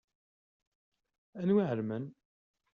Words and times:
Anwa 1.39 1.61
i 1.61 1.63
iɛelmen? 1.63 2.05